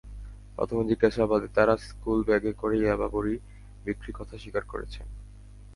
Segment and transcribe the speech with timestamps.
[0.55, 3.33] প্রাথমিক জিজ্ঞাসাবাদে তাঁরা স্কুলব্যাগে করে ইয়াবা বড়ি
[3.85, 5.07] বিক্রির কথা স্বীকার করেছেন।